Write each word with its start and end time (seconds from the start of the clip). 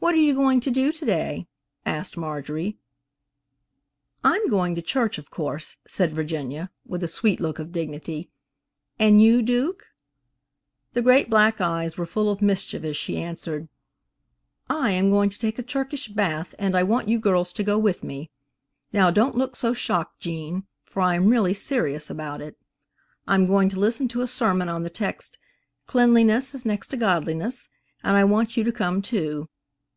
"What 0.00 0.14
are 0.14 0.16
you 0.18 0.32
going 0.32 0.60
to 0.60 0.70
do 0.70 0.92
to 0.92 1.04
day?" 1.04 1.48
asked 1.84 2.16
Marjorie. 2.16 2.78
"I'm 4.22 4.46
going 4.48 4.76
to 4.76 4.80
church, 4.80 5.18
of 5.18 5.28
course," 5.28 5.76
said 5.88 6.12
Virginia, 6.12 6.70
with 6.86 7.02
a 7.02 7.08
sweet 7.08 7.40
look 7.40 7.58
of 7.58 7.72
dignity, 7.72 8.30
"and 9.00 9.20
you, 9.20 9.42
Duke?" 9.42 9.88
The 10.92 11.02
great 11.02 11.28
black 11.28 11.60
eyes 11.60 11.98
were 11.98 12.06
full 12.06 12.30
of 12.30 12.40
mischief 12.40 12.84
as 12.84 12.96
she 12.96 13.20
answered, 13.20 13.68
"I 14.70 14.92
am 14.92 15.10
going 15.10 15.30
to 15.30 15.38
take 15.38 15.58
a 15.58 15.64
Turkish 15.64 16.06
bath, 16.06 16.54
and 16.60 16.76
I 16.76 16.84
want 16.84 17.08
you 17.08 17.18
girls 17.18 17.52
to 17.54 17.64
go 17.64 17.76
with 17.76 18.04
me. 18.04 18.30
Now 18.92 19.10
don't 19.10 19.34
look 19.34 19.56
so 19.56 19.74
shocked 19.74 20.20
Gene, 20.20 20.64
for 20.84 21.02
I 21.02 21.16
am 21.16 21.26
really 21.28 21.54
serious 21.54 22.08
about 22.08 22.40
it. 22.40 22.56
I'm 23.26 23.48
going 23.48 23.68
to 23.70 23.80
listen 23.80 24.06
to 24.14 24.22
a 24.22 24.28
sermon 24.28 24.68
on 24.68 24.84
the 24.84 24.90
text, 24.90 25.38
'Cleanliness 25.88 26.54
is 26.54 26.64
next 26.64 26.86
to 26.90 26.96
Godliness,' 26.96 27.68
and 28.04 28.16
I 28.16 28.22
want 28.22 28.56
you 28.56 28.62
to 28.62 28.70
come 28.70 29.02
too. 29.02 29.48